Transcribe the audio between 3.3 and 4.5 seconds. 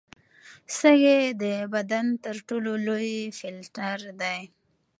فلټر دي.